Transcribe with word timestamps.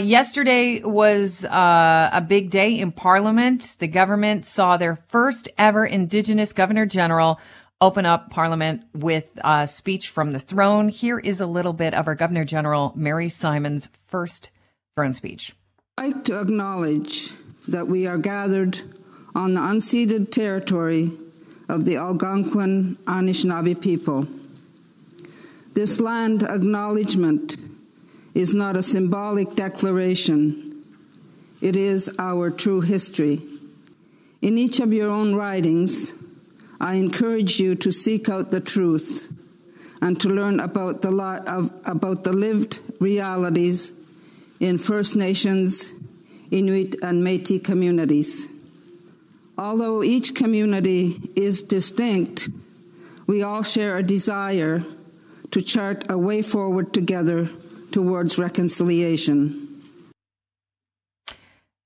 Yesterday 0.00 0.80
was 0.82 1.44
uh, 1.44 2.08
a 2.10 2.22
big 2.22 2.48
day 2.50 2.78
in 2.78 2.92
Parliament. 2.92 3.76
The 3.78 3.88
government 3.88 4.46
saw 4.46 4.78
their 4.78 4.96
first 4.96 5.50
ever 5.58 5.84
Indigenous 5.84 6.54
Governor 6.54 6.86
General 6.86 7.38
open 7.78 8.06
up 8.06 8.30
Parliament 8.30 8.84
with 8.94 9.26
a 9.44 9.66
speech 9.66 10.08
from 10.08 10.32
the 10.32 10.38
throne. 10.38 10.88
Here 10.88 11.18
is 11.18 11.42
a 11.42 11.46
little 11.46 11.74
bit 11.74 11.92
of 11.92 12.06
our 12.06 12.14
Governor 12.14 12.46
General 12.46 12.94
Mary 12.96 13.28
Simon's 13.28 13.90
first 14.06 14.50
throne 14.96 15.12
speech. 15.12 15.54
I'd 15.98 16.14
like 16.14 16.24
to 16.24 16.40
acknowledge 16.40 17.32
that 17.68 17.86
we 17.86 18.06
are 18.06 18.16
gathered 18.16 18.80
on 19.34 19.52
the 19.52 19.60
unceded 19.60 20.30
territory 20.30 21.10
of 21.68 21.84
the 21.84 21.96
Algonquin 21.96 22.96
Anishinaabe 23.04 23.78
people. 23.78 24.26
This 25.74 26.00
land 26.00 26.42
acknowledgement 26.42 27.58
is 28.34 28.54
not 28.54 28.76
a 28.76 28.82
symbolic 28.82 29.52
declaration, 29.52 30.84
it 31.60 31.76
is 31.76 32.10
our 32.18 32.50
true 32.50 32.80
history. 32.80 33.40
In 34.40 34.58
each 34.58 34.80
of 34.80 34.92
your 34.92 35.10
own 35.10 35.36
writings, 35.36 36.12
I 36.80 36.94
encourage 36.94 37.60
you 37.60 37.76
to 37.76 37.92
seek 37.92 38.28
out 38.28 38.50
the 38.50 38.60
truth 38.60 39.32
and 40.00 40.20
to 40.20 40.28
learn 40.28 40.58
about 40.58 41.02
the, 41.02 41.12
li- 41.12 41.46
of, 41.46 41.70
about 41.84 42.24
the 42.24 42.32
lived 42.32 42.80
realities 42.98 43.92
in 44.58 44.78
First 44.78 45.14
Nations, 45.14 45.92
Inuit, 46.50 46.96
and 47.02 47.22
Metis 47.22 47.62
communities. 47.62 48.48
Although 49.56 50.02
each 50.02 50.34
community 50.34 51.30
is 51.36 51.62
distinct, 51.62 52.48
we 53.28 53.44
all 53.44 53.62
share 53.62 53.96
a 53.96 54.02
desire 54.02 54.82
to 55.52 55.62
chart 55.62 56.10
a 56.10 56.18
way 56.18 56.42
forward 56.42 56.92
together 56.92 57.48
towards 57.92 58.38
reconciliation. 58.38 59.68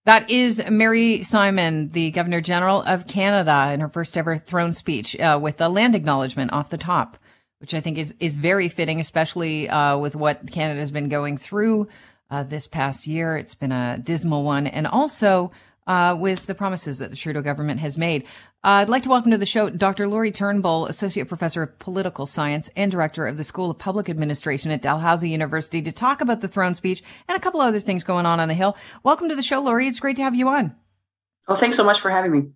That 0.07 0.31
is 0.31 0.63
Mary 0.71 1.25
Simon, 1.25 1.89
the 1.89 2.13
Governor 2.13 2.41
General 2.41 2.83
of 2.83 3.09
Canada, 3.09 3.73
in 3.73 3.81
her 3.81 3.89
first 3.89 4.17
ever 4.17 4.39
throne 4.39 4.73
speech 4.73 5.19
uh, 5.19 5.37
with 5.43 5.61
a 5.61 5.69
land 5.69 5.97
acknowledgement 5.97 6.53
off 6.53 6.71
the 6.71 6.79
top, 6.79 7.17
which 7.59 7.75
I 7.75 7.81
think 7.81 7.99
is, 7.99 8.15
is 8.21 8.37
very 8.37 8.69
fitting, 8.69 9.01
especially 9.01 9.69
uh, 9.69 9.99
with 9.99 10.15
what 10.15 10.53
Canada 10.53 10.79
has 10.79 10.93
been 10.93 11.09
going 11.09 11.37
through 11.37 11.89
uh, 12.31 12.45
this 12.45 12.69
past 12.69 13.09
year. 13.09 13.37
It's 13.37 13.57
been 13.57 13.73
a 13.73 13.99
dismal 14.01 14.45
one. 14.45 14.69
And 14.69 14.87
also, 14.87 15.51
uh, 15.87 16.17
with 16.19 16.47
the 16.47 16.55
promises 16.55 16.99
that 16.99 17.11
the 17.11 17.17
Trudeau 17.17 17.43
government 17.43 17.81
has 17.81 17.97
made. 17.97 18.25
Uh, 18.65 18.83
I'd 18.83 18.89
like 18.89 19.05
to 19.05 19.09
welcome 19.09 19.31
to 19.31 19.39
the 19.39 19.47
show 19.47 19.71
Dr. 19.71 20.09
Lori 20.09 20.33
Turnbull, 20.33 20.87
Associate 20.87 21.27
Professor 21.27 21.63
of 21.63 21.79
Political 21.79 22.27
Science 22.27 22.71
and 22.77 22.91
Director 22.91 23.27
of 23.27 23.37
the 23.37 23.45
School 23.45 23.71
of 23.71 23.79
Public 23.79 24.09
Administration 24.09 24.71
at 24.71 24.83
Dalhousie 24.83 25.31
University, 25.31 25.81
to 25.83 25.93
talk 25.93 26.21
about 26.21 26.41
the 26.41 26.49
throne 26.49 26.75
speech 26.75 27.03
and 27.29 27.37
a 27.37 27.41
couple 27.41 27.61
other 27.61 27.81
things 27.81 28.05
going 28.05 28.27
on 28.27 28.41
on 28.41 28.49
the 28.49 28.55
Hill. 28.55 28.77
Welcome 29.03 29.29
to 29.29 29.37
the 29.37 29.43
show, 29.43 29.61
Lori. 29.61 29.87
It's 29.87 30.01
great 30.01 30.17
to 30.17 30.23
have 30.23 30.35
you 30.35 30.49
on. 30.49 30.75
Well, 31.47 31.57
thanks 31.57 31.77
so 31.77 31.85
much 31.85 32.01
for 32.01 32.11
having 32.11 32.33
me. 32.33 32.49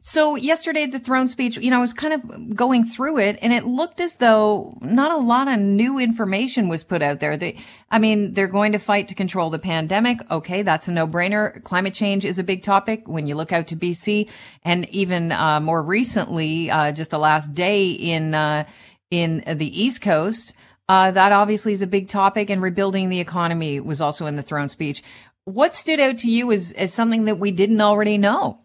So 0.00 0.36
yesterday, 0.36 0.86
the 0.86 0.98
throne 0.98 1.26
speech, 1.26 1.56
you 1.56 1.70
know, 1.70 1.78
I 1.78 1.80
was 1.80 1.92
kind 1.92 2.12
of 2.12 2.54
going 2.54 2.84
through 2.84 3.18
it 3.18 3.38
and 3.42 3.52
it 3.52 3.66
looked 3.66 4.00
as 4.00 4.16
though 4.16 4.78
not 4.80 5.10
a 5.10 5.16
lot 5.16 5.48
of 5.48 5.58
new 5.58 5.98
information 5.98 6.68
was 6.68 6.84
put 6.84 7.02
out 7.02 7.20
there. 7.20 7.36
They, 7.36 7.56
I 7.90 7.98
mean, 7.98 8.34
they're 8.34 8.46
going 8.46 8.72
to 8.72 8.78
fight 8.78 9.08
to 9.08 9.14
control 9.14 9.50
the 9.50 9.58
pandemic. 9.58 10.18
Okay. 10.30 10.62
That's 10.62 10.86
a 10.86 10.92
no 10.92 11.06
brainer. 11.06 11.62
Climate 11.64 11.94
change 11.94 12.24
is 12.24 12.38
a 12.38 12.44
big 12.44 12.62
topic 12.62 13.08
when 13.08 13.26
you 13.26 13.34
look 13.34 13.52
out 13.52 13.66
to 13.68 13.76
BC 13.76 14.30
and 14.64 14.88
even, 14.90 15.32
uh, 15.32 15.60
more 15.60 15.82
recently, 15.82 16.70
uh, 16.70 16.92
just 16.92 17.10
the 17.10 17.18
last 17.18 17.52
day 17.54 17.90
in, 17.90 18.34
uh, 18.34 18.64
in 19.10 19.42
the 19.46 19.82
East 19.82 20.02
Coast. 20.02 20.52
Uh, 20.88 21.10
that 21.10 21.32
obviously 21.32 21.72
is 21.72 21.82
a 21.82 21.86
big 21.86 22.08
topic 22.08 22.48
and 22.48 22.62
rebuilding 22.62 23.08
the 23.08 23.18
economy 23.18 23.80
was 23.80 24.00
also 24.00 24.26
in 24.26 24.36
the 24.36 24.42
throne 24.42 24.68
speech. 24.68 25.02
What 25.44 25.74
stood 25.74 25.98
out 25.98 26.18
to 26.18 26.30
you 26.30 26.52
as, 26.52 26.70
as 26.72 26.92
something 26.94 27.24
that 27.24 27.38
we 27.38 27.50
didn't 27.50 27.80
already 27.80 28.18
know? 28.18 28.60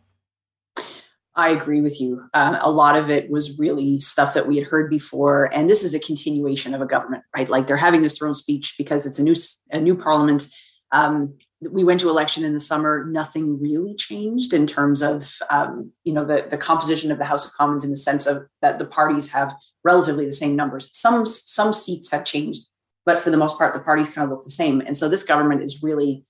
I 1.36 1.50
agree 1.50 1.82
with 1.82 2.02
you. 2.02 2.24
Um, 2.34 2.58
a 2.62 2.70
lot 2.70 2.98
of 2.98 3.10
it 3.10 3.30
was 3.30 3.58
really 3.58 4.00
stuff 4.00 4.34
that 4.34 4.48
we 4.48 4.58
had 4.58 4.68
heard 4.68 4.90
before, 4.90 5.46
and 5.54 5.70
this 5.70 5.84
is 5.84 5.94
a 5.94 6.00
continuation 6.00 6.74
of 6.74 6.82
a 6.82 6.86
government, 6.86 7.24
right? 7.36 7.48
Like 7.48 7.68
they're 7.68 7.78
having 7.78 8.02
this 8.02 8.18
throne 8.18 8.36
speech 8.36 8.76
because 8.78 9.06
it's 9.06 9.20
a 9.20 9.24
new 9.24 9.36
a 9.72 9.80
new 9.80 9.96
parliament. 9.96 10.48
Um, 10.92 11.38
we 11.62 11.86
went 11.86 12.02
to 12.02 12.10
election 12.10 12.44
in 12.44 12.54
the 12.54 12.60
summer. 12.60 13.06
Nothing 13.06 13.62
really 13.62 13.96
changed 13.96 14.52
in 14.54 14.68
terms 14.68 15.02
of 15.02 15.38
um, 15.50 15.92
you 16.04 16.14
know 16.14 16.26
the 16.26 16.48
the 16.50 16.58
composition 16.58 17.12
of 17.12 17.18
the 17.18 17.26
House 17.26 17.46
of 17.46 17.54
Commons 17.54 17.86
in 17.86 17.92
the 17.92 17.98
sense 17.98 18.28
of 18.28 18.46
that 18.62 18.78
the 18.78 18.86
parties 18.86 19.30
have 19.30 19.56
relatively 19.86 20.26
the 20.26 20.34
same 20.34 20.58
numbers. 20.58 20.90
Some 20.94 21.26
some 21.26 21.72
seats 21.72 22.12
have 22.12 22.26
changed, 22.26 22.68
but 23.06 23.22
for 23.22 23.30
the 23.30 23.38
most 23.38 23.58
part, 23.58 23.74
the 23.74 23.80
parties 23.80 24.10
kind 24.10 24.26
of 24.26 24.32
look 24.32 24.44
the 24.44 24.52
same. 24.52 24.82
And 24.82 24.98
so 24.98 25.08
this 25.08 25.24
government 25.24 25.64
is 25.64 25.82
really 25.82 26.26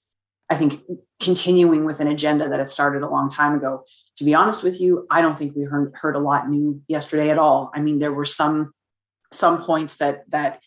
I 0.51 0.55
think 0.55 0.81
continuing 1.21 1.85
with 1.85 2.01
an 2.01 2.09
agenda 2.09 2.49
that 2.49 2.59
had 2.59 2.67
started 2.67 3.03
a 3.03 3.09
long 3.09 3.29
time 3.29 3.55
ago. 3.55 3.85
To 4.17 4.25
be 4.25 4.33
honest 4.35 4.63
with 4.63 4.81
you, 4.81 5.07
I 5.09 5.21
don't 5.21 5.37
think 5.37 5.55
we 5.55 5.63
heard, 5.63 5.93
heard 5.95 6.15
a 6.15 6.19
lot 6.19 6.49
new 6.49 6.81
yesterday 6.89 7.29
at 7.29 7.39
all. 7.39 7.71
I 7.73 7.79
mean, 7.79 7.99
there 7.99 8.11
were 8.11 8.25
some 8.25 8.73
some 9.31 9.63
points 9.63 9.95
that 9.97 10.29
that 10.29 10.59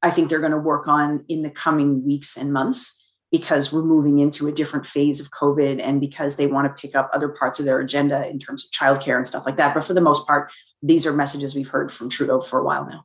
I 0.00 0.10
think 0.10 0.30
they're 0.30 0.38
going 0.38 0.52
to 0.52 0.58
work 0.58 0.86
on 0.86 1.24
in 1.28 1.42
the 1.42 1.50
coming 1.50 2.06
weeks 2.06 2.36
and 2.36 2.52
months 2.52 3.02
because 3.32 3.72
we're 3.72 3.82
moving 3.82 4.20
into 4.20 4.46
a 4.46 4.52
different 4.52 4.86
phase 4.86 5.18
of 5.18 5.32
COVID 5.32 5.80
and 5.84 6.00
because 6.00 6.36
they 6.36 6.46
want 6.46 6.68
to 6.68 6.80
pick 6.80 6.94
up 6.94 7.10
other 7.12 7.28
parts 7.28 7.58
of 7.58 7.66
their 7.66 7.80
agenda 7.80 8.28
in 8.28 8.38
terms 8.38 8.64
of 8.64 8.70
childcare 8.70 9.16
and 9.16 9.26
stuff 9.26 9.44
like 9.44 9.56
that. 9.56 9.74
But 9.74 9.84
for 9.84 9.94
the 9.94 10.00
most 10.00 10.24
part, 10.24 10.52
these 10.82 11.04
are 11.04 11.12
messages 11.12 11.56
we've 11.56 11.68
heard 11.68 11.92
from 11.92 12.08
Trudeau 12.08 12.40
for 12.40 12.60
a 12.60 12.64
while 12.64 12.86
now. 12.86 13.04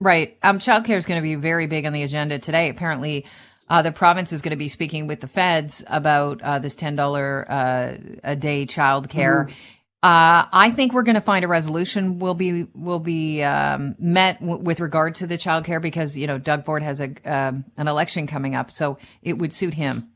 Right. 0.00 0.36
Um, 0.42 0.58
childcare 0.58 0.96
is 0.96 1.06
going 1.06 1.18
to 1.18 1.22
be 1.22 1.34
very 1.34 1.66
big 1.66 1.86
on 1.86 1.92
the 1.92 2.02
agenda 2.02 2.38
today. 2.38 2.68
Apparently, 2.68 3.24
uh, 3.68 3.82
the 3.82 3.92
province 3.92 4.32
is 4.32 4.42
going 4.42 4.50
to 4.50 4.56
be 4.56 4.68
speaking 4.68 5.06
with 5.06 5.20
the 5.20 5.28
feds 5.28 5.84
about 5.86 6.42
uh, 6.42 6.58
this 6.58 6.76
ten 6.76 6.96
dollar 6.96 7.46
uh, 7.50 7.96
a 8.22 8.36
day 8.36 8.66
child 8.66 9.08
care. 9.08 9.44
Mm-hmm. 9.44 9.54
Uh, 10.02 10.44
I 10.52 10.70
think 10.70 10.92
we're 10.92 11.02
going 11.02 11.14
to 11.14 11.22
find 11.22 11.46
a 11.46 11.48
resolution 11.48 12.18
will 12.18 12.34
be 12.34 12.64
will 12.74 12.98
be 12.98 13.42
um, 13.42 13.96
met 13.98 14.38
w- 14.40 14.62
with 14.62 14.80
regard 14.80 15.14
to 15.16 15.26
the 15.26 15.38
child 15.38 15.64
care 15.64 15.80
because 15.80 16.16
you 16.16 16.26
know 16.26 16.36
Doug 16.36 16.64
Ford 16.64 16.82
has 16.82 17.00
a 17.00 17.14
um, 17.24 17.64
an 17.78 17.88
election 17.88 18.26
coming 18.26 18.54
up, 18.54 18.70
so 18.70 18.98
it 19.22 19.38
would 19.38 19.52
suit 19.52 19.74
him. 19.74 20.10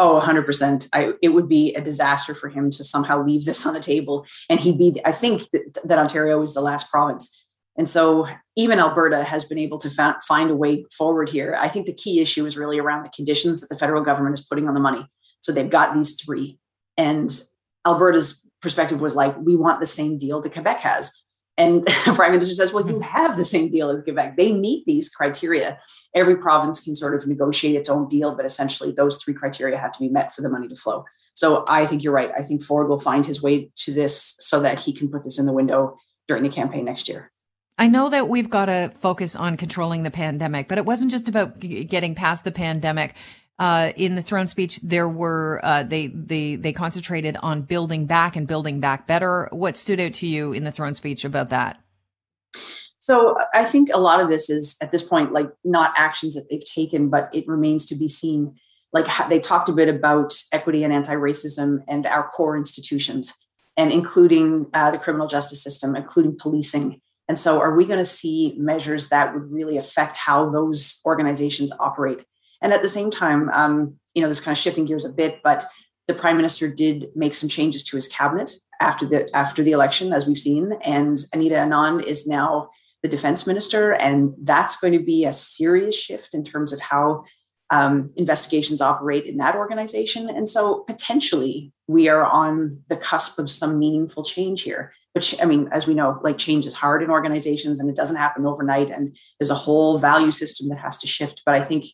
Oh, 0.00 0.20
100%. 0.20 0.88
I, 0.92 1.12
it 1.22 1.28
would 1.28 1.48
be 1.48 1.74
a 1.74 1.80
disaster 1.80 2.34
for 2.34 2.48
him 2.48 2.72
to 2.72 2.82
somehow 2.82 3.22
leave 3.24 3.44
this 3.44 3.64
on 3.64 3.72
the 3.72 3.78
table. 3.78 4.26
And 4.48 4.58
he'd 4.58 4.76
be, 4.76 5.00
I 5.04 5.12
think 5.12 5.48
that, 5.52 5.78
that 5.84 5.96
Ontario 5.96 6.42
is 6.42 6.54
the 6.54 6.60
last 6.60 6.90
province 6.90 7.44
and 7.76 7.88
so 7.88 8.28
even 8.56 8.78
Alberta 8.78 9.24
has 9.24 9.44
been 9.44 9.58
able 9.58 9.78
to 9.78 9.90
fa- 9.90 10.18
find 10.26 10.50
a 10.50 10.56
way 10.56 10.84
forward 10.96 11.28
here. 11.28 11.56
I 11.58 11.68
think 11.68 11.86
the 11.86 11.94
key 11.94 12.20
issue 12.20 12.44
is 12.44 12.58
really 12.58 12.78
around 12.78 13.02
the 13.02 13.10
conditions 13.10 13.60
that 13.60 13.68
the 13.68 13.78
federal 13.78 14.02
government 14.02 14.38
is 14.38 14.44
putting 14.44 14.68
on 14.68 14.74
the 14.74 14.80
money. 14.80 15.06
So 15.40 15.52
they've 15.52 15.70
got 15.70 15.94
these 15.94 16.20
three. 16.20 16.58
And 16.98 17.30
Alberta's 17.86 18.46
perspective 18.60 19.00
was 19.00 19.16
like, 19.16 19.36
we 19.38 19.56
want 19.56 19.80
the 19.80 19.86
same 19.86 20.18
deal 20.18 20.40
that 20.42 20.52
Quebec 20.52 20.80
has. 20.80 21.10
And 21.56 21.84
the 22.04 22.12
Prime 22.14 22.32
Minister 22.32 22.54
says, 22.54 22.72
well, 22.72 22.86
you 22.86 22.94
mm-hmm. 22.94 23.02
have 23.02 23.36
the 23.36 23.44
same 23.44 23.70
deal 23.70 23.88
as 23.88 24.02
Quebec. 24.02 24.36
They 24.36 24.52
meet 24.52 24.84
these 24.86 25.08
criteria. 25.08 25.80
Every 26.14 26.36
province 26.36 26.80
can 26.80 26.94
sort 26.94 27.14
of 27.14 27.26
negotiate 27.26 27.76
its 27.76 27.88
own 27.88 28.06
deal, 28.08 28.34
but 28.36 28.44
essentially 28.44 28.92
those 28.92 29.22
three 29.22 29.34
criteria 29.34 29.78
have 29.78 29.92
to 29.92 29.98
be 29.98 30.10
met 30.10 30.34
for 30.34 30.42
the 30.42 30.50
money 30.50 30.68
to 30.68 30.76
flow. 30.76 31.04
So 31.34 31.64
I 31.68 31.86
think 31.86 32.04
you're 32.04 32.12
right. 32.12 32.30
I 32.36 32.42
think 32.42 32.62
Ford 32.62 32.88
will 32.88 33.00
find 33.00 33.24
his 33.24 33.42
way 33.42 33.70
to 33.76 33.92
this 33.92 34.34
so 34.38 34.60
that 34.60 34.80
he 34.80 34.92
can 34.92 35.08
put 35.08 35.24
this 35.24 35.38
in 35.38 35.46
the 35.46 35.52
window 35.52 35.96
during 36.28 36.42
the 36.42 36.50
campaign 36.50 36.84
next 36.84 37.08
year. 37.08 37.31
I 37.82 37.88
know 37.88 38.10
that 38.10 38.28
we've 38.28 38.48
got 38.48 38.66
to 38.66 38.92
focus 38.94 39.34
on 39.34 39.56
controlling 39.56 40.04
the 40.04 40.10
pandemic, 40.12 40.68
but 40.68 40.78
it 40.78 40.86
wasn't 40.86 41.10
just 41.10 41.26
about 41.26 41.58
g- 41.58 41.82
getting 41.82 42.14
past 42.14 42.44
the 42.44 42.52
pandemic. 42.52 43.16
Uh, 43.58 43.90
in 43.96 44.14
the 44.14 44.22
throne 44.22 44.46
speech, 44.46 44.78
there 44.82 45.08
were 45.08 45.58
uh, 45.64 45.82
they 45.82 46.06
they 46.06 46.54
they 46.54 46.72
concentrated 46.72 47.36
on 47.42 47.62
building 47.62 48.06
back 48.06 48.36
and 48.36 48.46
building 48.46 48.78
back 48.78 49.08
better. 49.08 49.48
What 49.50 49.76
stood 49.76 49.98
out 49.98 50.12
to 50.14 50.28
you 50.28 50.52
in 50.52 50.62
the 50.62 50.70
throne 50.70 50.94
speech 50.94 51.24
about 51.24 51.48
that? 51.48 51.80
So 53.00 53.36
I 53.52 53.64
think 53.64 53.88
a 53.92 53.98
lot 53.98 54.20
of 54.20 54.30
this 54.30 54.48
is 54.48 54.76
at 54.80 54.92
this 54.92 55.02
point 55.02 55.32
like 55.32 55.50
not 55.64 55.92
actions 55.96 56.36
that 56.36 56.46
they've 56.48 56.64
taken, 56.64 57.10
but 57.10 57.30
it 57.34 57.48
remains 57.48 57.84
to 57.86 57.96
be 57.96 58.06
seen. 58.06 58.54
Like 58.92 59.08
they 59.28 59.40
talked 59.40 59.68
a 59.68 59.72
bit 59.72 59.88
about 59.88 60.34
equity 60.52 60.84
and 60.84 60.92
anti-racism 60.92 61.82
and 61.88 62.06
our 62.06 62.28
core 62.28 62.56
institutions, 62.56 63.34
and 63.76 63.90
including 63.90 64.68
uh, 64.72 64.92
the 64.92 64.98
criminal 64.98 65.26
justice 65.26 65.64
system, 65.64 65.96
including 65.96 66.36
policing 66.38 67.00
and 67.32 67.38
so, 67.38 67.62
are 67.62 67.74
we 67.74 67.86
going 67.86 67.98
to 67.98 68.04
see 68.04 68.54
measures 68.58 69.08
that 69.08 69.32
would 69.32 69.50
really 69.50 69.78
affect 69.78 70.18
how 70.18 70.50
those 70.50 71.00
organizations 71.06 71.72
operate? 71.80 72.26
And 72.60 72.74
at 72.74 72.82
the 72.82 72.90
same 72.90 73.10
time, 73.10 73.48
um, 73.54 73.94
you 74.12 74.20
know, 74.20 74.28
this 74.28 74.38
kind 74.38 74.54
of 74.54 74.60
shifting 74.60 74.84
gears 74.84 75.06
a 75.06 75.08
bit, 75.08 75.40
but 75.42 75.64
the 76.08 76.12
prime 76.12 76.36
minister 76.36 76.68
did 76.68 77.06
make 77.16 77.32
some 77.32 77.48
changes 77.48 77.84
to 77.84 77.96
his 77.96 78.06
cabinet 78.06 78.52
after 78.82 79.06
the 79.06 79.34
after 79.34 79.62
the 79.62 79.72
election, 79.72 80.12
as 80.12 80.26
we've 80.26 80.36
seen. 80.36 80.74
And 80.84 81.16
Anita 81.32 81.54
Anand 81.54 82.04
is 82.04 82.26
now 82.26 82.68
the 83.02 83.08
defense 83.08 83.46
minister, 83.46 83.92
and 83.94 84.34
that's 84.42 84.78
going 84.78 84.92
to 84.92 85.02
be 85.02 85.24
a 85.24 85.32
serious 85.32 85.98
shift 85.98 86.34
in 86.34 86.44
terms 86.44 86.70
of 86.70 86.80
how 86.80 87.24
um, 87.70 88.10
investigations 88.16 88.82
operate 88.82 89.24
in 89.24 89.38
that 89.38 89.56
organization. 89.56 90.28
And 90.28 90.50
so, 90.50 90.80
potentially, 90.80 91.72
we 91.86 92.10
are 92.10 92.26
on 92.26 92.82
the 92.90 92.96
cusp 92.98 93.38
of 93.38 93.48
some 93.48 93.78
meaningful 93.78 94.22
change 94.22 94.64
here 94.64 94.92
which 95.12 95.40
I 95.40 95.44
mean, 95.44 95.68
as 95.72 95.86
we 95.86 95.94
know, 95.94 96.20
like 96.22 96.38
change 96.38 96.66
is 96.66 96.74
hard 96.74 97.02
in 97.02 97.10
organizations 97.10 97.80
and 97.80 97.90
it 97.90 97.96
doesn't 97.96 98.16
happen 98.16 98.46
overnight. 98.46 98.90
And 98.90 99.16
there's 99.38 99.50
a 99.50 99.54
whole 99.54 99.98
value 99.98 100.30
system 100.30 100.68
that 100.68 100.78
has 100.78 100.98
to 100.98 101.06
shift. 101.06 101.42
But 101.44 101.54
I 101.54 101.62
think 101.62 101.84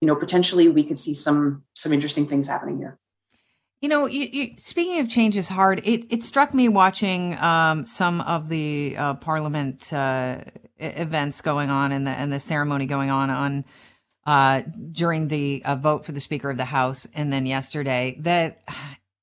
you 0.00 0.06
know, 0.06 0.14
potentially 0.14 0.68
we 0.68 0.84
could 0.84 0.98
see 0.98 1.14
some 1.14 1.64
some 1.74 1.92
interesting 1.92 2.26
things 2.26 2.46
happening 2.46 2.78
here. 2.78 2.98
You 3.80 3.88
know, 3.88 4.06
you, 4.06 4.28
you, 4.32 4.50
speaking 4.56 4.98
of 4.98 5.08
change 5.08 5.36
is 5.36 5.48
hard. 5.48 5.80
It, 5.84 6.12
it 6.12 6.24
struck 6.24 6.52
me 6.52 6.68
watching 6.68 7.38
um, 7.38 7.86
some 7.86 8.20
of 8.22 8.48
the 8.48 8.96
uh, 8.96 9.14
Parliament 9.14 9.92
uh, 9.92 10.40
events 10.78 11.40
going 11.40 11.70
on 11.70 11.92
and 11.92 12.06
the 12.06 12.10
and 12.10 12.32
the 12.32 12.40
ceremony 12.40 12.86
going 12.86 13.10
on 13.10 13.30
on 13.30 13.64
uh, 14.26 14.62
during 14.90 15.28
the 15.28 15.62
uh, 15.64 15.76
vote 15.76 16.04
for 16.04 16.12
the 16.12 16.20
Speaker 16.20 16.50
of 16.50 16.56
the 16.56 16.64
House, 16.64 17.06
and 17.14 17.32
then 17.32 17.46
yesterday 17.46 18.16
that 18.20 18.62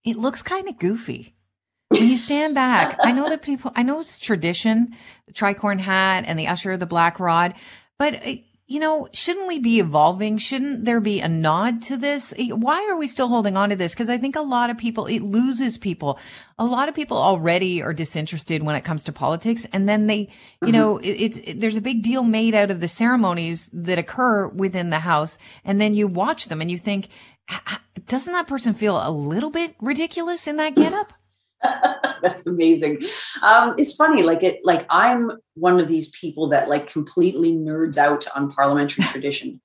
it 0.04 0.18
looks 0.18 0.42
kind 0.42 0.68
of 0.68 0.78
goofy. 0.80 1.35
When 2.00 2.10
you 2.10 2.18
stand 2.18 2.56
back, 2.56 2.98
I 3.02 3.12
know 3.12 3.30
that 3.30 3.42
people, 3.42 3.72
I 3.76 3.84
know 3.84 4.00
it's 4.00 4.20
tradition, 4.20 4.96
the 5.28 5.34
tricorn 5.34 5.80
hat 5.80 6.26
and 6.28 6.38
the 6.38 6.48
usher, 6.48 6.78
the 6.78 6.86
black 6.86 7.20
rod, 7.20 7.54
but 7.98 8.26
uh, 8.26 8.36
you 8.68 8.80
know, 8.80 9.08
shouldn't 9.14 9.48
we 9.48 9.60
be 9.60 9.80
evolving? 9.80 10.40
Shouldn't 10.40 10.86
there 10.86 11.00
be 11.00 11.22
a 11.22 11.30
nod 11.30 11.84
to 11.84 11.98
this? 11.98 12.34
Why 12.50 12.88
are 12.90 12.98
we 12.98 13.08
still 13.08 13.28
holding 13.28 13.56
on 13.56 13.70
to 13.70 13.76
this? 13.76 13.94
Because 13.94 14.10
I 14.10 14.18
think 14.18 14.36
a 14.36 14.42
lot 14.42 14.72
of 14.72 14.78
people, 14.78 15.06
it 15.06 15.22
loses 15.22 15.78
people. 15.78 16.18
A 16.58 16.66
lot 16.66 16.90
of 16.90 16.96
people 16.96 17.18
already 17.18 17.84
are 17.84 17.94
disinterested 17.94 18.64
when 18.64 18.76
it 18.76 18.84
comes 18.84 19.04
to 19.04 19.12
politics. 19.12 19.68
And 19.72 19.88
then 19.88 20.08
they, 20.08 20.18
you 20.18 20.28
mm-hmm. 20.64 20.72
know, 20.72 20.98
it, 20.98 21.10
it's, 21.10 21.38
it, 21.38 21.60
there's 21.60 21.78
a 21.78 21.82
big 21.82 22.02
deal 22.02 22.24
made 22.24 22.56
out 22.56 22.72
of 22.72 22.80
the 22.80 22.88
ceremonies 22.88 23.70
that 23.72 24.00
occur 24.00 24.48
within 24.48 24.90
the 24.90 25.00
house. 25.00 25.38
And 25.64 25.80
then 25.80 25.94
you 25.94 26.08
watch 26.08 26.48
them 26.48 26.60
and 26.60 26.72
you 26.72 26.80
think, 26.80 27.10
doesn't 28.08 28.34
that 28.34 28.48
person 28.48 28.74
feel 28.74 28.98
a 28.98 29.12
little 29.12 29.52
bit 29.52 29.76
ridiculous 29.80 30.48
in 30.48 30.58
that 30.58 30.74
getup? 30.74 31.14
That's 32.22 32.46
amazing. 32.46 33.04
Um, 33.42 33.75
it's 33.78 33.94
funny, 33.94 34.24
like 34.24 34.44
it, 34.44 34.60
like 34.63 34.86
I'm 34.90 35.31
one 35.56 35.80
of 35.80 35.88
these 35.88 36.10
people 36.10 36.50
that 36.50 36.69
like 36.69 36.88
completely 36.88 37.54
nerds 37.54 37.98
out 37.98 38.25
on 38.36 38.52
parliamentary 38.52 39.06
tradition, 39.12 39.62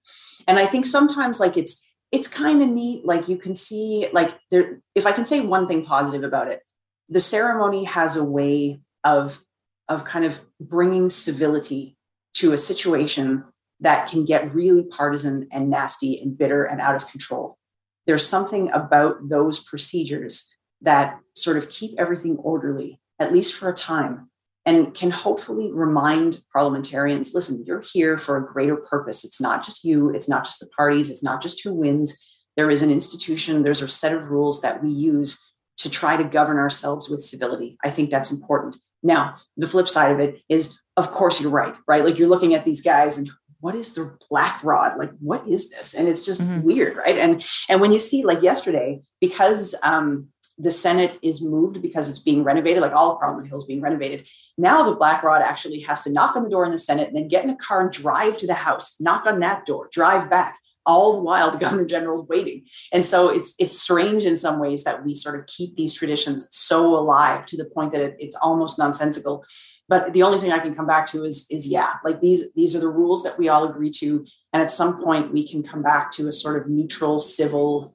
and 0.47 0.59
I 0.59 0.67
think 0.67 0.87
sometimes 0.87 1.41
like 1.41 1.57
it's 1.57 1.87
it's 2.13 2.29
kind 2.29 2.63
of 2.63 2.69
neat. 2.69 3.05
Like 3.05 3.29
you 3.29 3.37
can 3.37 3.55
see, 3.55 4.09
like 4.13 4.35
there. 4.51 4.81
If 4.95 5.07
I 5.07 5.13
can 5.13 5.25
say 5.25 5.41
one 5.41 5.69
thing 5.69 5.85
positive 5.85 6.25
about 6.25 6.49
it, 6.49 6.61
the 7.09 7.21
ceremony 7.21 7.85
has 7.85 8.17
a 8.17 8.25
way 8.25 8.81
of 9.05 9.41
of 9.89 10.05
kind 10.05 10.25
of 10.25 10.41
bringing 10.61 11.11
civility 11.11 11.97
to 12.35 12.53
a 12.53 12.57
situation 12.57 13.45
that 13.81 14.09
can 14.09 14.25
get 14.25 14.55
really 14.55 14.85
partisan 14.85 15.49
and 15.51 15.71
nasty 15.71 16.21
and 16.21 16.37
bitter 16.37 16.65
and 16.65 16.81
out 16.81 16.95
of 16.95 17.09
control. 17.09 17.59
There's 18.07 18.27
something 18.27 18.71
about 18.73 19.29
those 19.29 19.59
procedures 19.61 20.55
that 20.83 21.19
sort 21.43 21.57
of 21.57 21.69
keep 21.69 21.99
everything 21.99 22.37
orderly, 22.39 23.01
at 23.19 23.33
least 23.33 23.55
for 23.55 23.69
a 23.69 23.75
time, 23.75 24.31
and 24.67 24.95
can 24.95 25.11
hopefully 25.11 25.71
remind 25.73 26.41
parliamentarians 26.53 27.35
listen, 27.35 27.65
you're 27.67 27.83
here 27.93 28.19
for 28.19 28.37
a 28.37 28.53
greater 28.53 28.77
purpose. 28.77 29.25
It's 29.25 29.41
not 29.41 29.65
just 29.65 29.85
you, 29.85 30.11
it's 30.11 30.29
not 30.29 30.45
just 30.45 30.61
the 30.61 30.69
parties, 30.77 31.11
it's 31.11 31.25
not 31.25 31.43
just 31.43 31.63
who 31.63 31.73
wins. 31.73 32.19
There 32.57 32.71
is 32.71 32.83
an 32.83 32.91
institution, 32.91 33.63
there's 33.63 33.83
a 33.83 33.89
set 33.89 34.15
of 34.15 34.29
rules 34.29 34.61
that 34.63 34.83
we 34.83 34.91
use 34.91 35.53
to 35.79 35.89
try 35.89 36.17
to 36.17 36.25
govern 36.25 36.59
ourselves 36.59 37.09
with 37.09 37.25
civility. 37.25 37.79
I 37.83 37.91
think 37.91 38.11
that's 38.11 38.31
important. 38.31 38.77
Now, 39.03 39.37
the 39.57 39.67
flip 39.67 39.89
side 39.89 40.13
of 40.13 40.21
it 40.21 40.43
is, 40.51 40.79
of 40.97 41.11
course, 41.11 41.41
you're 41.41 41.51
right, 41.51 41.77
right? 41.89 42.05
Like 42.05 42.19
you're 42.19 42.29
looking 42.29 42.55
at 42.55 42.67
these 42.67 42.83
guys 42.83 43.17
and 43.17 43.31
what 43.61 43.75
is 43.75 43.95
the 43.95 44.17
black 44.29 44.63
rod? 44.65 44.99
Like, 44.99 45.11
what 45.21 45.47
is 45.47 45.71
this? 45.71 45.95
And 45.95 46.09
it's 46.09 46.25
just 46.25 46.43
mm-hmm. 46.43 46.63
weird, 46.63 46.97
right? 46.97 47.17
And 47.17 47.45
and 47.69 47.81
when 47.81 47.93
you 47.93 47.99
see 47.99 48.25
like 48.25 48.43
yesterday, 48.43 49.03
because 49.21 49.75
um, 49.83 50.29
the 50.61 50.71
Senate 50.71 51.19
is 51.23 51.41
moved 51.41 51.81
because 51.81 52.11
it's 52.11 52.19
being 52.19 52.45
renovated, 52.45 52.83
like 52.83 52.93
all 52.93 53.13
of 53.13 53.21
Parliament 53.21 53.49
Hill 53.49 53.59
is 53.59 53.65
being 53.65 53.81
renovated. 53.81 54.27
Now 54.59 54.83
the 54.83 54.95
Black 54.95 55.23
Rod 55.23 55.43
actually 55.43 55.81
has 55.81 56.05
to 56.05 56.13
knock 56.13 56.37
on 56.37 56.45
the 56.45 56.51
door 56.51 56.65
in 56.65 56.71
the 56.71 56.79
Senate 56.79 57.09
and 57.09 57.17
then 57.17 57.29
get 57.29 57.45
in 57.45 57.51
a 57.51 57.57
car 57.57 57.81
and 57.81 57.91
drive 57.91 58.37
to 58.39 58.47
the 58.47 58.55
House, 58.55 59.01
knock 59.01 59.25
on 59.27 59.41
that 59.41 59.67
door, 59.67 59.89
drive 59.93 60.29
back. 60.29 60.59
All 60.87 61.13
the 61.13 61.23
while, 61.23 61.51
the 61.51 61.59
Governor 61.65 61.85
General 61.85 62.25
waiting, 62.25 62.65
and 62.91 63.05
so 63.05 63.29
it's 63.29 63.55
it's 63.59 63.79
strange 63.79 64.25
in 64.25 64.37
some 64.37 64.59
ways 64.59 64.83
that 64.85 65.05
we 65.05 65.15
sort 65.15 65.39
of 65.39 65.47
keep 65.47 65.77
these 65.77 65.93
traditions 65.93 66.49
so 66.51 66.97
alive 66.97 67.45
to 67.47 67.57
the 67.59 67.67
point 67.67 67.93
that 67.93 68.01
it, 68.01 68.17
it's 68.19 68.35
almost 68.37 68.79
nonsensical. 68.79 69.45
But 69.89 70.15
the 70.15 70.23
only 70.23 70.39
thing 70.39 70.53
I 70.53 70.59
can 70.59 70.75
come 70.75 70.87
back 70.87 71.11
to 71.13 71.25
is 71.25 71.47
is 71.51 71.69
yeah, 71.69 71.95
like 72.03 72.23
these 72.23 72.55
these 72.55 72.75
are 72.75 72.81
the 72.81 72.89
rules 72.89 73.23
that 73.25 73.39
we 73.39 73.51
all 73.51 73.69
agree 73.69 73.91
to, 73.91 74.25
and 74.55 74.63
at 74.63 74.71
some 74.71 75.03
point 75.03 75.35
we 75.35 75.47
can 75.47 75.63
come 75.63 75.83
back 75.83 76.11
to 76.13 76.29
a 76.29 76.33
sort 76.33 76.61
of 76.61 76.69
neutral, 76.69 77.21
civil 77.21 77.95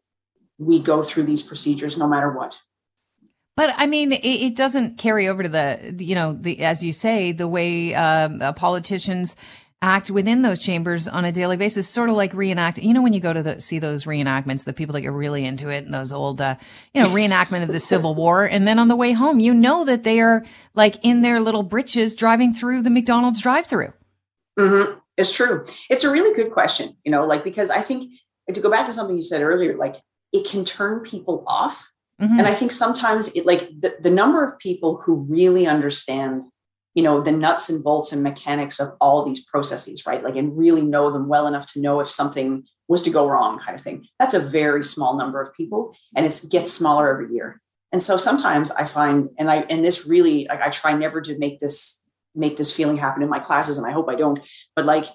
we 0.58 0.80
go 0.80 1.04
through 1.04 1.24
these 1.24 1.44
procedures 1.44 1.98
no 1.98 2.08
matter 2.08 2.32
what. 2.32 2.62
But 3.56 3.74
I 3.78 3.86
mean, 3.86 4.12
it, 4.12 4.26
it, 4.26 4.56
doesn't 4.56 4.98
carry 4.98 5.30
over 5.30 5.44
to 5.44 5.50
the, 5.50 5.96
you 6.00 6.14
know, 6.14 6.34
the 6.34 6.60
as 6.60 6.84
you 6.84 6.92
say, 6.92 7.32
the 7.32 7.48
way 7.48 7.96
um, 7.96 8.42
uh, 8.42 8.52
politicians 8.52 9.36
act 9.82 10.10
within 10.10 10.42
those 10.42 10.62
chambers 10.62 11.08
on 11.08 11.26
a 11.26 11.32
daily 11.32 11.56
basis, 11.56 11.88
sort 11.88 12.10
of 12.10 12.16
like 12.16 12.34
reenact. 12.34 12.80
You 12.80 12.94
know, 12.94 13.02
when 13.02 13.14
you 13.14 13.20
go 13.20 13.32
to 13.32 13.44
the, 13.44 13.62
see 13.62 13.80
those 13.80 14.06
reenactments, 14.06 14.66
the 14.66 14.74
people 14.74 14.94
that 14.94 15.02
get 15.02 15.12
really 15.12 15.46
into 15.46 15.70
it, 15.70 15.86
and 15.86 15.94
those 15.94 16.12
old, 16.12 16.42
uh, 16.42 16.56
you 16.94 17.02
know, 17.02 17.10
reenactment 17.10 17.64
of 17.64 17.70
the 17.70 17.80
Civil 17.92 18.14
War, 18.16 18.44
and 18.44 18.68
then 18.68 18.78
on 18.78 18.90
the 18.90 18.96
way 18.96 19.14
home, 19.14 19.40
you 19.40 19.54
know 19.54 19.86
that 19.86 20.04
they 20.04 20.20
are 20.20 20.44
like 20.74 20.98
in 21.04 21.22
their 21.22 21.40
little 21.40 21.64
britches 21.64 22.16
driving 22.16 22.54
through 22.54 22.82
the 22.82 22.90
McDonald's 22.90 23.42
drive-through. 23.42 23.94
Mm-hmm. 24.60 25.00
It's 25.18 25.34
true. 25.34 25.66
It's 25.90 26.04
a 26.04 26.12
really 26.12 26.36
good 26.36 26.52
question. 26.52 26.98
You 27.06 27.12
know, 27.12 27.26
like 27.26 27.44
because 27.44 27.72
I 27.72 27.82
think 27.82 28.12
to 28.54 28.60
go 28.60 28.70
back 28.70 28.86
to 28.88 28.94
something 28.94 29.16
you 29.16 29.24
said 29.24 29.42
earlier, 29.42 29.78
like 29.78 29.96
it 30.36 30.46
can 30.46 30.66
turn 30.66 31.00
people 31.00 31.44
off. 31.48 31.90
Mm-hmm. 32.22 32.40
And 32.40 32.48
I 32.48 32.54
think 32.54 32.72
sometimes 32.72 33.30
it 33.30 33.46
like 33.46 33.70
the, 33.80 33.96
the 34.00 34.10
number 34.10 34.44
of 34.44 34.60
people 34.60 35.02
who 35.04 35.16
really 35.30 35.66
understand, 35.66 36.44
you 36.94 37.04
know, 37.04 37.22
the 37.22 37.32
nuts 37.32 37.70
and 37.70 37.84
bolts 37.84 38.12
and 38.12 38.22
mechanics 38.22 38.80
of 38.80 38.90
all 39.00 39.24
these 39.24 39.44
processes, 39.46 40.06
right? 40.06 40.24
Like, 40.24 40.36
and 40.36 40.58
really 40.58 40.82
know 40.82 41.12
them 41.12 41.28
well 41.28 41.48
enough 41.48 41.72
to 41.74 41.82
know 41.82 42.00
if 42.02 42.10
something 42.10 42.66
was 42.88 43.02
to 43.04 43.10
go 43.10 43.28
wrong, 43.28 43.60
kind 43.60 43.76
of 43.76 43.82
thing. 43.82 44.08
That's 44.20 44.34
a 44.34 44.40
very 44.40 44.84
small 44.84 45.18
number 45.18 45.42
of 45.42 45.54
people, 45.54 45.96
and 46.16 46.26
it 46.26 46.46
gets 46.52 46.72
smaller 46.72 47.10
every 47.10 47.34
year. 47.34 47.62
And 47.92 48.04
so 48.04 48.18
sometimes 48.18 48.72
I 48.72 48.86
find, 48.86 49.30
and 49.40 49.50
I, 49.50 49.66
and 49.70 49.84
this 49.84 50.06
really, 50.06 50.48
like, 50.50 50.62
I 50.62 50.70
try 50.70 50.94
never 50.94 51.22
to 51.22 51.38
make 51.40 51.60
this 51.60 52.02
make 52.38 52.58
this 52.58 52.76
feeling 52.76 52.98
happen 52.98 53.24
in 53.24 53.30
my 53.30 53.40
classes, 53.40 53.78
and 53.78 53.88
I 53.88 53.92
hope 53.92 54.10
I 54.10 54.16
don't. 54.16 54.40
But 54.76 54.86
like, 54.86 55.06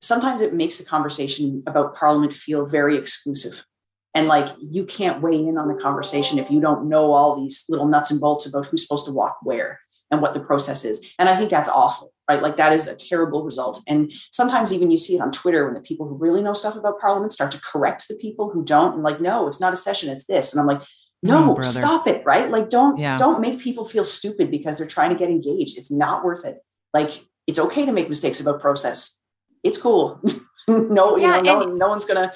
sometimes 0.00 0.40
it 0.40 0.54
makes 0.54 0.78
the 0.78 0.84
conversation 0.84 1.62
about 1.66 1.94
Parliament 1.94 2.32
feel 2.32 2.64
very 2.64 2.96
exclusive 2.96 3.64
and 4.14 4.28
like 4.28 4.48
you 4.60 4.84
can't 4.84 5.22
weigh 5.22 5.36
in 5.36 5.56
on 5.56 5.68
the 5.68 5.80
conversation 5.80 6.38
if 6.38 6.50
you 6.50 6.60
don't 6.60 6.88
know 6.88 7.12
all 7.12 7.40
these 7.40 7.64
little 7.68 7.86
nuts 7.86 8.10
and 8.10 8.20
bolts 8.20 8.46
about 8.46 8.66
who's 8.66 8.82
supposed 8.82 9.06
to 9.06 9.12
walk 9.12 9.38
where 9.42 9.80
and 10.10 10.20
what 10.20 10.34
the 10.34 10.40
process 10.40 10.84
is. 10.84 11.04
And 11.18 11.28
i 11.28 11.36
think 11.36 11.50
that's 11.50 11.68
awful 11.68 12.12
right? 12.30 12.42
Like 12.42 12.56
that 12.56 12.72
is 12.72 12.86
a 12.86 12.96
terrible 12.96 13.44
result. 13.44 13.82
And 13.88 14.12
sometimes 14.30 14.72
even 14.72 14.90
you 14.90 14.98
see 14.98 15.16
it 15.16 15.20
on 15.20 15.32
twitter 15.32 15.64
when 15.64 15.74
the 15.74 15.80
people 15.80 16.08
who 16.08 16.14
really 16.14 16.42
know 16.42 16.54
stuff 16.54 16.76
about 16.76 17.00
parliament 17.00 17.32
start 17.32 17.50
to 17.52 17.60
correct 17.60 18.08
the 18.08 18.14
people 18.14 18.50
who 18.50 18.64
don't 18.64 18.94
and 18.94 19.02
like 19.02 19.20
no 19.20 19.46
it's 19.46 19.60
not 19.60 19.72
a 19.72 19.76
session 19.76 20.10
it's 20.10 20.26
this. 20.26 20.52
And 20.52 20.60
i'm 20.60 20.66
like 20.66 20.80
mm, 20.80 20.86
no 21.24 21.56
oh, 21.56 21.62
stop 21.62 22.06
it 22.06 22.22
right? 22.24 22.50
Like 22.50 22.68
don't 22.68 22.98
yeah. 22.98 23.18
don't 23.18 23.40
make 23.40 23.60
people 23.60 23.84
feel 23.84 24.04
stupid 24.04 24.50
because 24.50 24.78
they're 24.78 24.86
trying 24.86 25.10
to 25.10 25.18
get 25.18 25.30
engaged. 25.30 25.78
It's 25.78 25.90
not 25.90 26.24
worth 26.24 26.44
it. 26.44 26.58
Like 26.94 27.24
it's 27.46 27.58
okay 27.58 27.86
to 27.86 27.92
make 27.92 28.08
mistakes 28.08 28.40
about 28.40 28.60
process. 28.60 29.20
It's 29.62 29.78
cool. 29.78 30.20
No 30.68 31.16
yeah, 31.16 31.38
you 31.38 31.42
know 31.42 31.58
no, 31.58 31.74
no 31.74 31.88
one's 31.88 32.04
gonna 32.04 32.32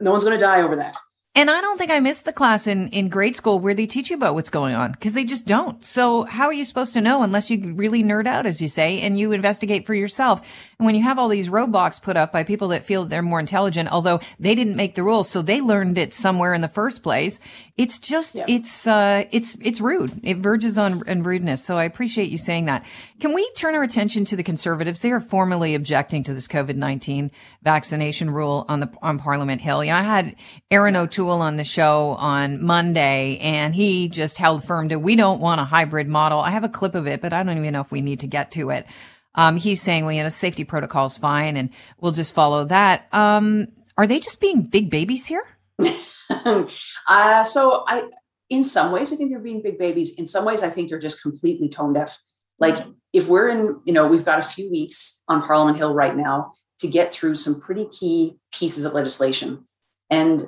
no 0.00 0.10
one's 0.10 0.22
gonna 0.22 0.36
die 0.36 0.60
over 0.60 0.76
that 0.76 0.98
and 1.36 1.48
I 1.48 1.60
don't 1.60 1.78
think 1.78 1.92
I 1.92 2.00
missed 2.00 2.24
the 2.24 2.32
class 2.32 2.66
in, 2.66 2.88
in 2.88 3.08
grade 3.08 3.36
school 3.36 3.60
where 3.60 3.72
they 3.72 3.86
teach 3.86 4.10
you 4.10 4.16
about 4.16 4.34
what's 4.34 4.50
going 4.50 4.74
on 4.74 4.90
because 4.90 5.14
they 5.14 5.24
just 5.24 5.46
don't. 5.46 5.84
So 5.84 6.24
how 6.24 6.46
are 6.46 6.52
you 6.52 6.64
supposed 6.64 6.92
to 6.94 7.00
know 7.00 7.22
unless 7.22 7.50
you 7.50 7.72
really 7.72 8.02
nerd 8.02 8.26
out, 8.26 8.46
as 8.46 8.60
you 8.60 8.66
say, 8.66 9.00
and 9.00 9.16
you 9.16 9.30
investigate 9.30 9.86
for 9.86 9.94
yourself? 9.94 10.40
And 10.80 10.86
when 10.86 10.96
you 10.96 11.04
have 11.04 11.20
all 11.20 11.28
these 11.28 11.48
roadblocks 11.48 12.02
put 12.02 12.16
up 12.16 12.32
by 12.32 12.42
people 12.42 12.68
that 12.68 12.84
feel 12.84 13.04
they're 13.04 13.22
more 13.22 13.38
intelligent, 13.38 13.92
although 13.92 14.18
they 14.40 14.56
didn't 14.56 14.74
make 14.74 14.96
the 14.96 15.04
rules, 15.04 15.30
so 15.30 15.40
they 15.40 15.60
learned 15.60 15.98
it 15.98 16.12
somewhere 16.12 16.52
in 16.52 16.62
the 16.62 16.68
first 16.68 17.04
place. 17.04 17.38
It's 17.76 18.00
just, 18.00 18.34
yeah. 18.34 18.46
it's, 18.48 18.86
uh, 18.86 19.24
it's, 19.30 19.56
it's 19.62 19.80
rude. 19.80 20.20
It 20.24 20.38
verges 20.38 20.78
on, 20.78 21.08
on 21.08 21.22
rudeness. 21.22 21.64
So 21.64 21.78
I 21.78 21.84
appreciate 21.84 22.30
you 22.30 22.38
saying 22.38 22.64
that. 22.64 22.84
Can 23.20 23.34
we 23.34 23.48
turn 23.52 23.74
our 23.76 23.82
attention 23.84 24.24
to 24.26 24.36
the 24.36 24.42
conservatives? 24.42 25.00
They 25.00 25.12
are 25.12 25.20
formally 25.20 25.74
objecting 25.74 26.24
to 26.24 26.34
this 26.34 26.48
COVID-19 26.48 27.30
vaccination 27.62 28.30
rule 28.30 28.64
on 28.68 28.80
the, 28.80 28.90
on 29.00 29.18
Parliament 29.18 29.60
Hill. 29.60 29.84
You 29.84 29.90
know, 29.90 29.98
I 29.98 30.02
had 30.02 30.36
Erin 30.70 30.96
O'Toole 31.20 31.42
on 31.42 31.56
the 31.56 31.64
show 31.64 32.10
on 32.18 32.64
Monday 32.64 33.38
and 33.38 33.74
he 33.74 34.08
just 34.08 34.38
held 34.38 34.64
firm 34.64 34.88
to, 34.88 34.96
we 34.96 35.16
don't 35.16 35.40
want 35.40 35.60
a 35.60 35.64
hybrid 35.64 36.08
model. 36.08 36.40
I 36.40 36.50
have 36.50 36.64
a 36.64 36.68
clip 36.68 36.94
of 36.94 37.06
it, 37.06 37.20
but 37.20 37.32
I 37.32 37.42
don't 37.42 37.58
even 37.58 37.72
know 37.74 37.82
if 37.82 37.92
we 37.92 38.00
need 38.00 38.20
to 38.20 38.26
get 38.26 38.50
to 38.52 38.70
it. 38.70 38.86
Um, 39.34 39.56
he's 39.56 39.82
saying, 39.82 40.04
well, 40.04 40.14
you 40.14 40.22
know, 40.22 40.30
safety 40.30 40.64
protocol 40.64 41.06
is 41.06 41.18
fine 41.18 41.56
and 41.56 41.70
we'll 42.00 42.12
just 42.12 42.32
follow 42.34 42.64
that. 42.66 43.06
Um, 43.12 43.68
are 43.98 44.06
they 44.06 44.18
just 44.18 44.40
being 44.40 44.62
big 44.62 44.88
babies 44.88 45.26
here? 45.26 45.42
uh, 47.08 47.44
so 47.44 47.84
I, 47.86 48.08
in 48.48 48.64
some 48.64 48.90
ways, 48.90 49.12
I 49.12 49.16
think 49.16 49.30
they're 49.30 49.40
being 49.40 49.62
big 49.62 49.78
babies. 49.78 50.14
In 50.18 50.26
some 50.26 50.44
ways, 50.46 50.62
I 50.62 50.70
think 50.70 50.88
they're 50.88 50.98
just 50.98 51.22
completely 51.22 51.68
tone 51.68 51.92
deaf. 51.92 52.18
Like 52.58 52.78
if 53.12 53.28
we're 53.28 53.48
in, 53.48 53.80
you 53.84 53.92
know, 53.92 54.06
we've 54.06 54.24
got 54.24 54.38
a 54.38 54.42
few 54.42 54.70
weeks 54.70 55.22
on 55.28 55.42
Parliament 55.42 55.76
Hill 55.76 55.92
right 55.92 56.16
now 56.16 56.52
to 56.78 56.88
get 56.88 57.12
through 57.12 57.34
some 57.34 57.60
pretty 57.60 57.86
key 57.88 58.36
pieces 58.52 58.86
of 58.86 58.94
legislation. 58.94 59.66
And 60.08 60.44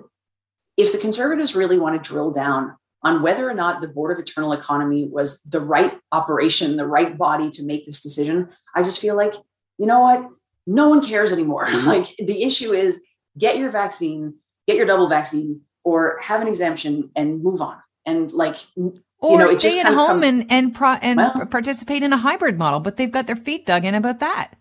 if 0.77 0.93
the 0.93 0.99
conservatives 0.99 1.55
really 1.55 1.79
want 1.79 2.03
to 2.03 2.09
drill 2.09 2.31
down 2.31 2.77
on 3.03 3.23
whether 3.23 3.49
or 3.49 3.55
not 3.55 3.81
the 3.81 3.89
Board 3.89 4.13
of 4.13 4.19
Internal 4.19 4.53
Economy 4.53 5.09
was 5.11 5.41
the 5.41 5.61
right 5.61 5.99
operation, 6.13 6.77
the 6.77 6.87
right 6.87 7.19
body 7.19 7.51
to 7.51 7.65
make 7.65 7.85
this 7.85 8.01
decision, 8.01 8.49
I 8.75 8.83
just 8.83 9.01
feel 9.01 9.17
like, 9.17 9.35
you 9.79 9.87
know 9.87 10.01
what? 10.01 10.29
No 10.67 10.89
one 10.89 11.05
cares 11.05 11.33
anymore. 11.33 11.67
like 11.85 12.15
the 12.19 12.45
issue 12.45 12.73
is 12.73 13.03
get 13.37 13.59
your 13.59 13.71
vaccine, 13.71 14.35
get 14.67 14.77
your 14.77 14.87
double 14.87 15.09
vaccine, 15.09 15.63
or 15.85 16.19
have 16.23 16.41
an 16.41 16.47
exemption 16.49 17.11
and 17.17 17.43
move 17.43 17.61
on. 17.61 17.77
And 18.07 18.31
like, 18.33 18.57
or 18.77 19.33
you 19.33 19.39
know, 19.39 19.47
stay 19.59 19.81
at 19.81 19.87
home 19.87 20.07
come, 20.07 20.25
and 20.25 20.51
and 20.51 20.75
pro, 20.75 20.95
and 20.95 21.17
well, 21.19 21.47
participate 21.47 22.03
in 22.03 22.13
a 22.13 22.17
hybrid 22.17 22.59
model. 22.59 22.81
But 22.81 22.97
they've 22.97 23.11
got 23.11 23.27
their 23.27 23.37
feet 23.37 23.67
dug 23.67 23.85
in 23.85 23.95
about 23.95 24.21
that. 24.21 24.55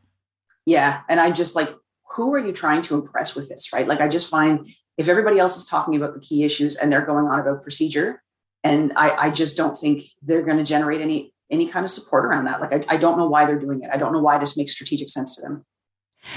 Yeah, 0.66 1.02
and 1.10 1.20
I 1.20 1.32
just 1.32 1.56
like, 1.56 1.74
who 2.16 2.34
are 2.34 2.40
you 2.40 2.54
trying 2.54 2.84
to 2.84 2.96
impress 2.96 3.34
with 3.36 3.50
this, 3.50 3.74
right? 3.74 3.88
Like, 3.88 4.00
I 4.00 4.08
just 4.08 4.30
find 4.30 4.68
if 5.02 5.10
everybody 5.10 5.40
else 5.40 5.58
is 5.58 5.66
talking 5.66 5.96
about 5.96 6.14
the 6.14 6.20
key 6.20 6.44
issues 6.44 6.78
and 6.78 6.92
they're 6.92 7.06
going 7.06 7.26
on 7.26 7.40
about 7.40 7.64
procedure, 7.64 8.24
and 8.64 8.94
I, 8.96 9.26
I 9.26 9.30
just 9.32 9.58
don't 9.58 9.78
think 9.78 10.04
they're 10.22 10.44
going 10.44 10.58
to 10.58 10.64
generate 10.64 11.02
any 11.02 11.34
any 11.50 11.68
kind 11.68 11.84
of 11.84 11.92
support 11.92 12.24
around 12.24 12.46
that. 12.46 12.62
Like, 12.62 12.72
I, 12.72 12.96
I 12.96 12.98
don't 12.98 13.18
know 13.18 13.28
why 13.28 13.46
they're 13.46 13.60
doing 13.60 13.82
it. 13.84 13.90
I 13.92 13.98
don't 13.98 14.14
know 14.14 14.22
why 14.22 14.38
this 14.38 14.56
makes 14.56 14.72
strategic 14.72 15.10
sense 15.10 15.36
to 15.36 15.42
them. 15.42 15.66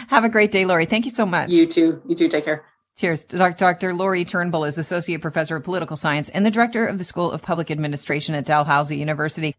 Have 0.09 0.25
a 0.25 0.28
great 0.28 0.50
day, 0.50 0.64
Lori. 0.64 0.87
Thank 0.87 1.04
you 1.04 1.12
so 1.12 1.25
much. 1.25 1.50
You 1.50 1.66
too. 1.66 2.02
You 2.09 2.16
too. 2.16 2.26
Take 2.26 2.44
care. 2.44 2.64
Cheers. 2.97 3.25
Dr. 3.25 3.94
Lori 3.94 4.25
Turnbull 4.25 4.64
is 4.64 4.78
Associate 4.78 5.21
Professor 5.21 5.56
of 5.56 5.64
Political 5.64 5.97
Science 5.97 6.28
and 6.30 6.44
the 6.44 6.50
Director 6.50 6.87
of 6.87 6.99
the 6.99 7.04
School 7.04 7.30
of 7.30 7.42
Public 7.42 7.71
Administration 7.71 8.35
at 8.35 8.44
Dalhousie 8.44 8.97
University. 8.97 9.54